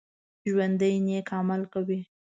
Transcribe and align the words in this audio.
ژوندي 0.49 0.93
نیک 1.05 1.29
عمل 1.39 1.61
کوي 1.73 1.99